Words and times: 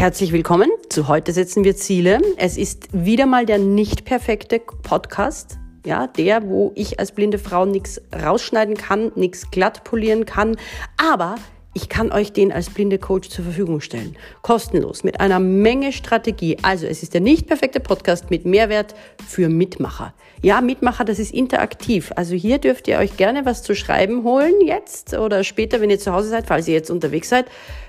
Herzlich 0.00 0.32
willkommen 0.32 0.70
zu 0.88 1.08
Heute 1.08 1.30
setzen 1.34 1.62
wir 1.62 1.76
Ziele. 1.76 2.22
Es 2.38 2.56
ist 2.56 2.88
wieder 2.90 3.26
mal 3.26 3.44
der 3.44 3.58
nicht 3.58 4.06
perfekte 4.06 4.58
Podcast. 4.58 5.58
Ja, 5.84 6.06
der, 6.06 6.48
wo 6.48 6.72
ich 6.74 6.98
als 6.98 7.12
blinde 7.12 7.38
Frau 7.38 7.66
nichts 7.66 8.00
rausschneiden 8.10 8.78
kann, 8.78 9.12
nichts 9.14 9.50
glatt 9.50 9.84
polieren 9.84 10.24
kann. 10.24 10.56
Aber 10.96 11.34
ich 11.74 11.90
kann 11.90 12.12
euch 12.12 12.32
den 12.32 12.50
als 12.50 12.70
blinde 12.70 12.98
Coach 12.98 13.28
zur 13.28 13.44
Verfügung 13.44 13.82
stellen. 13.82 14.16
Kostenlos, 14.40 15.04
mit 15.04 15.20
einer 15.20 15.38
Menge 15.38 15.92
Strategie. 15.92 16.56
Also 16.62 16.86
es 16.86 17.02
ist 17.02 17.12
der 17.12 17.20
nicht 17.20 17.46
perfekte 17.46 17.78
Podcast 17.78 18.30
mit 18.30 18.46
Mehrwert 18.46 18.94
für 19.28 19.50
Mitmacher. 19.50 20.14
Ja, 20.40 20.62
Mitmacher, 20.62 21.04
das 21.04 21.18
ist 21.18 21.34
interaktiv. 21.34 22.10
Also 22.16 22.34
hier 22.34 22.56
dürft 22.56 22.88
ihr 22.88 22.96
euch 22.96 23.18
gerne 23.18 23.44
was 23.44 23.62
zu 23.62 23.74
schreiben 23.74 24.24
holen, 24.24 24.54
jetzt 24.64 25.12
oder 25.12 25.44
später, 25.44 25.82
wenn 25.82 25.90
ihr 25.90 25.98
zu 25.98 26.14
Hause 26.14 26.30
seid, 26.30 26.46
falls 26.46 26.66
ihr 26.68 26.74
jetzt 26.74 26.90
unterwegs 26.90 27.28
seid. 27.28 27.44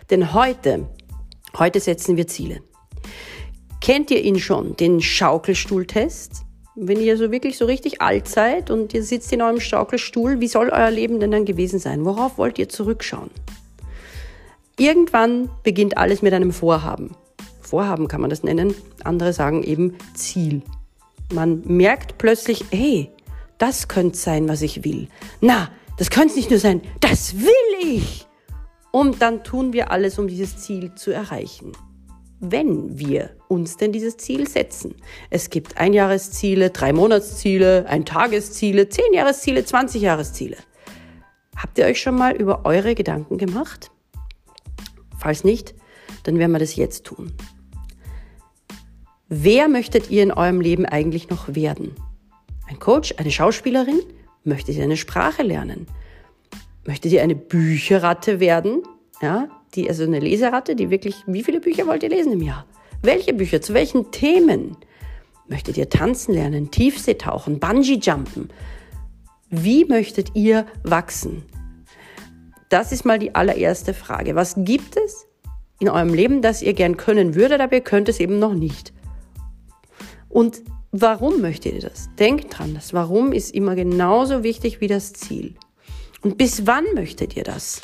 Denn 0.10 0.34
heute 0.34 0.88
Heute 1.58 1.80
setzen 1.80 2.18
wir 2.18 2.28
Ziele. 2.28 2.62
Kennt 3.82 4.12
ihr 4.12 4.24
ihn 4.24 4.40
schon, 4.40 4.76
den 4.76 5.02
Schaukelstuhltest? 5.02 6.44
Wenn 6.76 7.02
ihr 7.02 7.18
so 7.18 7.32
wirklich 7.32 7.58
so 7.58 7.66
richtig 7.66 8.02
alt 8.02 8.28
seid 8.28 8.70
und 8.70 8.94
ihr 8.94 9.04
sitzt 9.04 9.34
in 9.34 9.42
eurem 9.42 9.60
Schaukelstuhl, 9.60 10.40
wie 10.40 10.48
soll 10.48 10.70
euer 10.70 10.92
Leben 10.92 11.20
denn 11.20 11.32
dann 11.32 11.46
gewesen 11.46 11.80
sein? 11.80 12.06
Worauf 12.06 12.38
wollt 12.38 12.60
ihr 12.60 12.70
zurückschauen? 12.70 13.30
Irgendwann 14.78 15.50
beginnt 15.64 15.98
alles 15.98 16.22
mit 16.22 16.34
einem 16.34 16.52
Vorhaben. 16.52 17.12
Vorhaben 17.60 18.08
kann 18.08 18.22
man 18.22 18.30
das 18.30 18.44
nennen. 18.44 18.74
Andere 19.04 19.34
sagen 19.34 19.64
eben 19.64 19.98
Ziel. 20.14 20.62
Man 21.34 21.62
merkt 21.66 22.18
plötzlich, 22.18 22.66
hey, 22.72 23.10
das 23.58 23.88
könnte 23.88 24.18
sein, 24.18 24.48
was 24.48 24.62
ich 24.62 24.84
will. 24.84 25.08
Na, 25.40 25.70
das 25.98 26.10
könnte 26.10 26.36
nicht 26.36 26.50
nur 26.50 26.60
sein, 26.60 26.82
das 27.00 27.36
will 27.36 27.80
ich. 27.84 28.26
Und 28.92 29.22
dann 29.22 29.44
tun 29.44 29.74
wir 29.74 29.92
alles, 29.92 30.20
um 30.20 30.28
dieses 30.28 30.58
Ziel 30.58 30.94
zu 30.96 31.12
erreichen. 31.12 31.72
Wenn 32.40 32.98
wir 32.98 33.32
uns 33.52 33.76
denn 33.78 33.92
dieses 33.92 34.16
Ziel 34.18 34.48
setzen. 34.48 34.96
Es 35.30 35.50
gibt 35.50 35.78
Einjahresziele, 35.78 36.70
drei 36.70 36.94
Monatsziele, 36.94 37.86
ein 37.88 38.06
Tagesziele, 38.06 38.88
zehn 38.88 39.14
Jahresziele, 39.14 39.66
20 39.66 40.02
Jahresziele. 40.02 40.56
Habt 41.56 41.78
ihr 41.78 41.86
euch 41.86 42.02
schon 42.02 42.16
mal 42.16 42.34
über 42.34 42.66
eure 42.66 42.96
Gedanken 42.96 43.38
gemacht? 43.38 43.92
Falls 45.20 45.44
nicht, 45.44 45.76
dann 46.24 46.40
werden 46.40 46.54
wir 46.54 46.60
das 46.60 46.78
jetzt 46.78 47.04
tun. 47.04 47.34
Wer 49.28 49.68
möchtet 49.68 50.10
ihr 50.10 50.24
in 50.24 50.32
eurem 50.32 50.62
Leben 50.62 50.86
eigentlich 50.86 51.30
noch 51.30 51.54
werden? 51.54 51.96
Ein 52.68 52.80
Coach, 52.80 53.16
eine 53.18 53.32
Schauspielerin? 53.32 54.02
Möchtet 54.44 54.78
ihr 54.78 54.84
eine 54.84 54.98
Sprache 54.98 55.44
lernen? 55.44 55.88
Möchtet 56.86 57.12
ihr 57.12 57.22
eine 57.22 57.36
Bücherratte 57.36 58.40
werden? 58.40 58.84
Ja, 59.22 59.50
die, 59.76 59.88
also 59.88 60.04
eine 60.04 60.20
Leseratte, 60.20 60.76
die 60.76 60.90
wirklich, 60.90 61.16
wie 61.28 61.44
viele 61.44 61.60
Bücher 61.60 61.86
wollt 61.86 62.04
ihr 62.04 62.10
lesen 62.10 62.34
im 62.34 62.42
Jahr? 62.42 62.66
Welche 63.04 63.34
Bücher? 63.34 63.62
Zu 63.62 63.74
welchen 63.74 64.12
Themen? 64.12 64.78
Möchtet 65.48 65.78
ihr 65.78 65.90
tanzen 65.90 66.34
lernen, 66.34 66.72
Tiefsee 66.72 67.16
tauchen, 67.16 67.60
Bungee 67.60 68.00
jumpen? 68.02 68.50
Wie 69.50 69.86
möchtet 69.86 70.36
ihr 70.36 70.66
wachsen? 70.84 71.44
Das 72.70 72.92
ist 72.92 73.06
mal 73.06 73.20
die 73.20 73.36
allererste 73.36 73.94
Frage. 73.94 74.36
Was 74.36 74.56
gibt 74.58 74.98
es 74.98 75.28
in 75.80 75.90
eurem 75.90 76.14
Leben, 76.14 76.42
das 76.42 76.62
ihr 76.62 76.74
gern 76.74 76.96
können 76.96 77.36
würdet, 77.36 77.60
aber 77.60 77.74
ihr 77.74 77.82
könnt 77.82 78.08
es 78.08 78.20
eben 78.20 78.40
noch 78.40 78.54
nicht? 78.54 78.94
Und 80.30 80.62
warum 80.92 81.42
möchtet 81.42 81.74
ihr 81.74 81.82
das? 81.82 82.10
Denkt 82.18 82.58
dran, 82.58 82.74
das 82.74 82.94
Warum 82.94 83.34
ist 83.34 83.54
immer 83.54 83.76
genauso 83.76 84.44
wichtig 84.44 84.80
wie 84.80 84.88
das 84.88 85.12
Ziel. 85.14 85.56
Und 86.22 86.38
bis 86.38 86.68
wann 86.68 86.86
möchtet 86.94 87.36
ihr 87.36 87.44
das? 87.44 87.82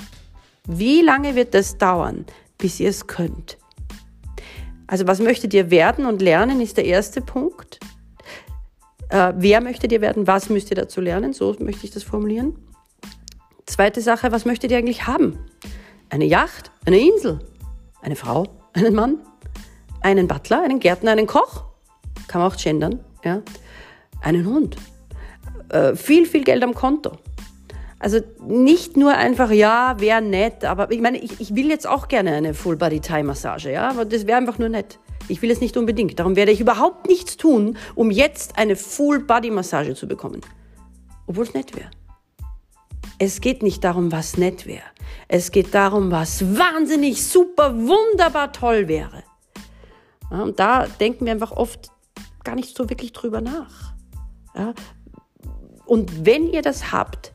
Wie 0.68 1.02
lange 1.02 1.36
wird 1.36 1.54
das 1.54 1.78
dauern, 1.78 2.26
bis 2.58 2.80
ihr 2.80 2.90
es 2.90 3.08
könnt? 3.08 3.58
Also 4.86 5.08
was 5.08 5.20
möchtet 5.20 5.54
ihr 5.54 5.70
werden 5.70 6.06
und 6.06 6.22
lernen, 6.22 6.62
ist 6.62 6.78
der 6.78 6.86
erste 6.86 7.22
Punkt. 7.22 7.80
Äh, 9.10 9.34
wer 9.38 9.62
möchtet 9.62 9.92
ihr 9.92 10.02
werden? 10.02 10.28
Was 10.28 10.50
müsst 10.50 10.70
ihr 10.72 10.76
dazu 10.76 11.02
lernen? 11.02 11.34
So 11.34 11.56
möchte 11.60 11.86
ich 11.86 11.92
das 11.92 12.04
formulieren. 12.04 12.56
Zweite 13.66 14.02
Sache, 14.02 14.32
was 14.32 14.46
möchtet 14.46 14.72
ihr 14.72 14.78
eigentlich 14.78 15.08
haben? 15.08 15.38
Eine 16.10 16.26
Yacht, 16.26 16.72
eine 16.86 17.00
Insel, 17.00 17.40
eine 18.02 18.16
Frau, 18.16 18.46
einen 18.74 18.96
Mann, 18.96 19.18
einen 20.02 20.28
Butler, 20.28 20.64
einen 20.64 20.80
Gärtner, 20.80 21.12
einen 21.12 21.28
Koch, 21.28 21.66
kann 22.28 22.42
man 22.42 22.52
auch 22.52 22.56
gendern, 22.56 23.00
ja, 23.26 23.42
einen 24.22 24.46
Hund, 24.46 24.78
äh, 25.70 25.96
viel, 25.96 26.26
viel 26.26 26.46
Geld 26.46 26.64
am 26.64 26.74
Konto, 26.74 27.18
also 28.00 28.20
nicht 28.46 28.96
nur 28.96 29.14
einfach, 29.16 29.52
ja, 29.52 30.00
wäre 30.00 30.22
nett, 30.22 30.66
aber 30.66 30.92
ich 30.92 31.02
meine, 31.02 31.18
ich, 31.18 31.40
ich 31.40 31.56
will 31.56 31.68
jetzt 31.68 31.88
auch 31.88 32.08
gerne 32.08 32.34
eine 32.34 32.54
Full-Body-Thai-Massage, 32.54 33.72
ja, 33.72 33.90
aber 33.90 34.06
das 34.06 34.28
wäre 34.28 34.38
einfach 34.38 34.60
nur 34.60 34.70
nett. 34.70 35.00
Ich 35.30 35.42
will 35.42 35.52
es 35.52 35.62
nicht 35.62 35.76
unbedingt. 35.78 36.20
Darum 36.20 36.36
werde 36.36 36.52
ich 36.52 36.62
überhaupt 36.62 37.08
nichts 37.08 37.38
tun, 37.38 37.78
um 37.96 38.12
jetzt 38.12 38.58
eine 38.58 38.76
Full-Body-Massage 38.76 39.96
zu 39.96 40.08
bekommen. 40.08 40.42
Obwohl 41.26 41.44
es 41.44 41.54
nett 41.54 41.76
wäre. 41.76 41.90
Es 43.20 43.42
geht 43.42 43.64
nicht 43.64 43.84
darum, 43.84 44.12
was 44.12 44.38
nett 44.38 44.68
wäre. 44.68 44.86
Es 45.28 45.52
geht 45.52 45.74
darum, 45.74 46.12
was 46.12 46.56
wahnsinnig, 46.56 47.26
super, 47.26 47.76
wunderbar 47.76 48.54
toll 48.54 48.88
wäre. 48.88 49.24
Ja, 50.32 50.44
und 50.44 50.60
da 50.60 50.86
denken 50.86 51.26
wir 51.26 51.34
einfach 51.34 51.52
oft 51.52 51.90
gar 52.44 52.56
nicht 52.56 52.78
so 52.78 52.90
wirklich 52.90 53.12
drüber 53.12 53.42
nach. 53.42 53.94
Ja, 54.56 54.74
und 55.86 56.26
wenn 56.26 56.48
ihr 56.52 56.62
das 56.62 56.92
habt, 56.92 57.34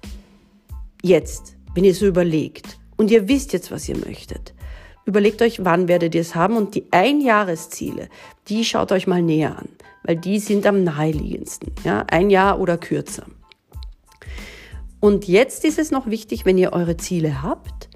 jetzt, 1.02 1.56
wenn 1.74 1.84
ihr 1.84 1.94
so 1.94 2.06
überlegt 2.06 2.78
und 2.96 3.10
ihr 3.10 3.28
wisst 3.28 3.52
jetzt, 3.52 3.70
was 3.70 3.88
ihr 3.88 3.96
möchtet, 3.96 4.54
überlegt 5.04 5.42
euch, 5.42 5.64
wann 5.64 5.88
werdet 5.88 6.14
ihr 6.14 6.20
es 6.20 6.34
haben 6.34 6.56
und 6.56 6.74
die 6.74 6.86
Einjahresziele, 6.90 8.08
die 8.48 8.64
schaut 8.64 8.92
euch 8.92 9.06
mal 9.06 9.22
näher 9.22 9.58
an, 9.58 9.68
weil 10.04 10.16
die 10.16 10.38
sind 10.38 10.66
am 10.66 10.84
naheliegendsten, 10.84 11.72
ja, 11.84 12.04
ein 12.10 12.30
Jahr 12.30 12.60
oder 12.60 12.78
kürzer. 12.78 13.26
Und 15.00 15.26
jetzt 15.26 15.64
ist 15.64 15.80
es 15.80 15.90
noch 15.90 16.06
wichtig, 16.06 16.44
wenn 16.46 16.56
ihr 16.56 16.72
eure 16.72 16.96
Ziele 16.96 17.42
habt, 17.42 17.88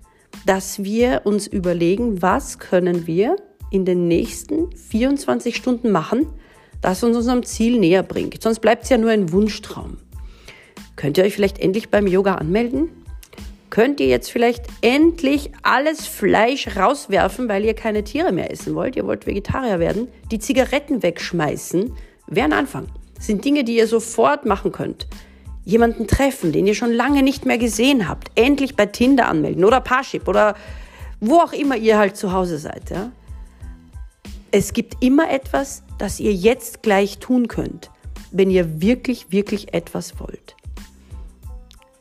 dass 0.44 0.83
wir 0.83 1.23
uns 1.25 1.47
überlegen, 1.47 2.21
was 2.21 2.59
können 2.59 3.06
wir 3.06 3.37
in 3.71 3.84
den 3.84 4.09
nächsten 4.09 4.75
24 4.77 5.55
Stunden 5.55 5.91
machen, 5.91 6.27
das 6.81 7.03
uns 7.03 7.17
unserem 7.17 7.44
Ziel 7.44 7.78
näher 7.78 8.03
bringt. 8.03 8.43
Sonst 8.43 8.61
bleibt 8.61 8.84
es 8.84 8.91
ja 8.91 8.99
nur 8.99 9.11
ein 9.11 9.33
Wunschtraum. 9.33 9.99
Könnt 10.97 11.19
ihr 11.19 11.25
euch 11.25 11.34
vielleicht 11.34 11.59
endlich 11.59 11.91
beim 11.91 12.07
Yoga 12.07 12.37
anmelden? 12.37 12.89
Könnt 13.69 14.01
ihr 14.01 14.07
jetzt 14.07 14.31
vielleicht 14.31 14.65
endlich 14.81 15.51
alles 15.62 16.07
Fleisch 16.07 16.77
rauswerfen, 16.77 17.49
weil 17.49 17.65
ihr 17.65 17.75
keine 17.75 18.05
Tiere 18.05 18.33
mehr 18.33 18.51
essen 18.51 18.75
wollt? 18.75 18.97
Ihr 18.97 19.06
wollt 19.06 19.27
Vegetarier 19.27 19.79
werden? 19.79 20.09
Die 20.31 20.39
Zigaretten 20.39 21.03
wegschmeißen? 21.03 21.93
Wäre 22.27 22.47
ein 22.47 22.53
Anfang. 22.53 22.87
Das 23.15 23.27
sind 23.27 23.45
Dinge, 23.45 23.65
die 23.65 23.77
ihr 23.77 23.87
sofort 23.87 24.47
machen 24.47 24.73
könnt. 24.73 25.06
Jemanden 25.65 26.06
treffen, 26.06 26.53
den 26.53 26.67
ihr 26.67 26.75
schon 26.75 26.93
lange 26.93 27.23
nicht 27.23 27.45
mehr 27.45 27.59
gesehen 27.59 28.09
habt. 28.09 28.31
Endlich 28.35 28.77
bei 28.77 28.87
Tinder 28.87 29.29
anmelden 29.29 29.65
oder 29.65 29.81
Parship 29.81 30.29
oder 30.29 30.55
wo 31.21 31.41
auch 31.41 31.53
immer 31.53 31.77
ihr 31.77 31.99
halt 31.99 32.17
zu 32.17 32.33
Hause 32.33 32.59
seid. 32.59 32.91
Ja? 32.91 33.11
Es 34.53 34.73
gibt 34.73 35.03
immer 35.03 35.31
etwas, 35.31 35.83
das 35.99 36.21
ihr 36.21 36.33
jetzt 36.33 36.83
gleich 36.83 37.19
tun 37.19 37.49
könnt, 37.49 37.91
wenn 38.31 38.51
ihr 38.51 38.81
wirklich, 38.81 39.33
wirklich 39.33 39.75
etwas 39.75 40.21
wollt. 40.21 40.56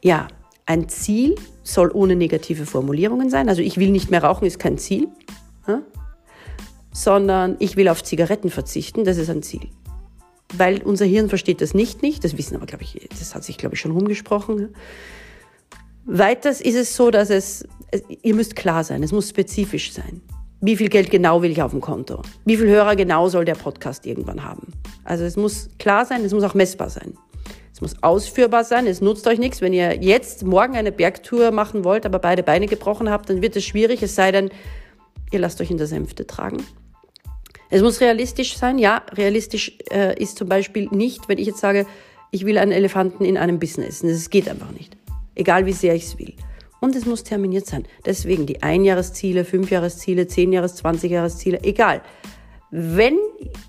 Ja, 0.06 0.28
ein 0.68 0.88
Ziel 0.88 1.34
soll 1.64 1.90
ohne 1.92 2.16
negative 2.16 2.68
Formulierungen 2.68 3.32
sein. 3.32 3.50
Also 3.50 3.64
ich 3.64 3.78
will 3.78 3.90
nicht 3.90 4.12
mehr 4.12 4.24
rauchen, 4.24 4.46
ist 4.46 4.60
kein 4.60 4.78
Ziel. 4.78 5.08
Ja? 5.68 5.82
Sondern 6.94 7.56
ich 7.58 7.76
will 7.76 7.90
auf 7.90 8.04
Zigaretten 8.04 8.52
verzichten, 8.52 9.04
das 9.04 9.18
ist 9.18 9.32
ein 9.32 9.42
Ziel. 9.42 9.68
Weil 10.54 10.84
unser 10.84 11.06
Hirn 11.06 11.28
versteht 11.28 11.60
das 11.60 11.74
nicht, 11.74 12.04
nicht. 12.04 12.24
Das 12.24 12.38
wissen 12.38 12.56
aber, 12.56 12.68
glaube 12.68 12.84
ich, 12.84 13.10
das 13.10 13.34
hat 13.34 13.44
sich, 13.44 13.58
glaube 13.58 13.74
ich, 13.74 13.82
schon 13.82 13.90
rumgesprochen. 13.94 14.76
Weiters 16.06 16.62
ist 16.62 16.76
es 16.76 16.96
so, 16.96 17.10
dass 17.10 17.32
es, 17.32 17.68
ihr 18.22 18.36
müsst 18.36 18.56
klar 18.56 18.84
sein, 18.84 19.02
es 19.02 19.12
muss 19.12 19.30
spezifisch 19.30 19.92
sein. 19.92 20.22
Wie 20.62 20.78
viel 20.78 20.90
Geld 20.90 21.10
genau 21.10 21.42
will 21.42 21.50
ich 21.50 21.64
auf 21.64 21.72
dem 21.72 21.82
Konto? 21.82 22.22
Wie 22.46 22.58
viel 22.58 22.68
Hörer 22.68 22.96
genau 22.96 23.28
soll 23.28 23.44
der 23.44 23.56
Podcast 23.56 24.06
irgendwann 24.06 24.44
haben? 24.44 24.72
Also 25.04 25.24
es 25.24 25.36
muss 25.36 25.70
klar 25.80 26.06
sein, 26.06 26.24
es 26.24 26.32
muss 26.32 26.44
auch 26.44 26.54
messbar 26.54 26.92
sein. 26.92 27.18
Es 27.76 27.82
muss 27.82 28.02
ausführbar 28.02 28.64
sein. 28.64 28.88
Es 28.88 29.02
nutzt 29.02 29.28
euch 29.28 29.38
nichts. 29.38 29.60
Wenn 29.60 29.74
ihr 29.74 30.02
jetzt 30.02 30.46
morgen 30.46 30.78
eine 30.78 30.94
Bergtour 30.94 31.52
machen 31.52 31.84
wollt, 31.84 32.06
aber 32.06 32.20
beide 32.20 32.42
Beine 32.42 32.68
gebrochen 32.68 33.10
habt, 33.10 33.30
dann 33.30 33.42
wird 33.42 33.58
es 33.58 33.66
schwierig. 33.66 34.02
Es 34.02 34.16
sei 34.16 34.32
denn, 34.32 34.50
ihr 35.32 35.40
lasst 35.40 35.60
euch 35.60 35.72
in 35.72 35.78
der 35.78 35.88
Sänfte 35.88 36.26
tragen. 36.26 36.64
Es 37.70 37.82
muss 37.82 38.00
realistisch 38.00 38.56
sein. 38.56 38.78
Ja, 38.78 39.02
realistisch 39.12 39.78
äh, 39.92 40.18
ist 40.18 40.38
zum 40.38 40.48
Beispiel 40.48 40.88
nicht, 40.92 41.28
wenn 41.28 41.38
ich 41.38 41.48
jetzt 41.48 41.60
sage, 41.60 41.86
ich 42.32 42.46
will 42.46 42.58
einen 42.58 42.72
Elefanten 42.72 43.26
in 43.26 43.38
einem 43.38 43.60
Bissen 43.60 43.84
essen. 43.84 44.08
Das 44.08 44.30
geht 44.30 44.48
einfach 44.48 44.72
nicht. 44.72 44.96
Egal 45.36 45.66
wie 45.66 45.74
sehr 45.74 45.96
ich 45.96 46.06
es 46.06 46.18
will. 46.18 46.34
Und 46.80 46.96
es 46.96 47.06
muss 47.06 47.24
terminiert 47.24 47.66
sein. 47.66 47.84
Deswegen 48.06 48.46
die 48.46 48.64
Einjahresziele, 48.64 49.44
Fünfjahresziele, 49.44 50.28
Zehnjahres-, 50.28 50.76
Zwanzigjahresziele, 50.76 51.62
egal. 51.64 52.02
Wenn 52.72 53.18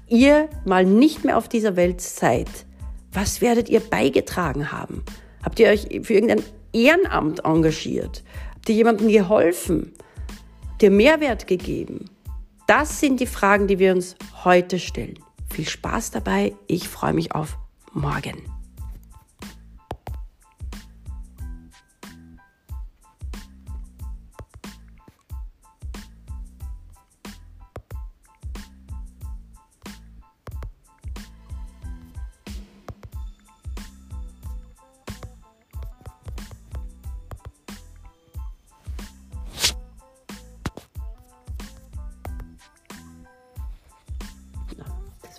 ihr 0.07 0.49
mal 0.65 0.85
nicht 0.85 1.25
mehr 1.25 1.37
auf 1.37 1.49
dieser 1.49 1.75
Welt 1.75 2.01
seid, 2.01 2.47
was 3.17 3.41
werdet 3.41 3.71
ihr 3.71 3.81
beigetragen 3.81 4.71
haben? 4.71 5.03
Habt 5.43 5.59
ihr 5.59 5.69
euch 5.69 5.89
für 6.03 6.13
irgendein 6.13 6.45
Ehrenamt 6.73 7.45
engagiert? 7.45 8.23
Habt 8.55 8.69
ihr 8.69 8.75
jemandem 8.75 9.09
geholfen? 9.09 9.95
Habt 10.69 10.83
ihr 10.83 10.91
Mehrwert 10.91 11.47
gegeben? 11.47 12.11
Das 12.67 13.01
sind 13.01 13.21
die 13.21 13.27
Fragen, 13.27 13.69
die 13.69 13.79
wir 13.79 13.95
uns 13.95 14.17
heute 14.45 14.79
stellen. 14.79 15.19
Viel 15.49 15.67
Spaß 15.67 16.11
dabei. 16.11 16.55
Ich 16.67 16.89
freue 16.89 17.15
mich 17.15 17.35
auf 17.35 17.57
morgen. 17.95 18.56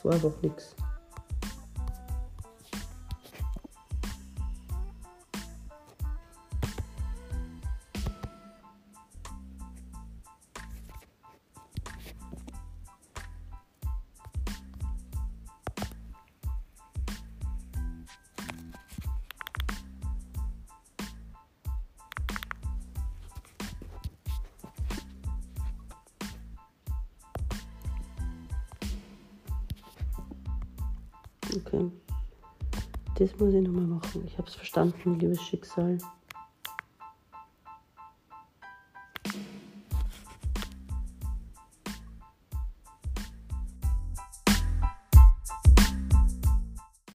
Das 0.09 0.23
war 0.23 0.31
einfach 0.31 0.86
Okay. 31.55 31.91
Das 33.17 33.37
muss 33.39 33.53
ich 33.53 33.61
nochmal 33.63 33.87
machen. 33.87 34.23
Ich 34.25 34.37
habe 34.37 34.47
es 34.47 34.55
verstanden, 34.55 35.19
liebes 35.19 35.41
Schicksal. 35.41 35.97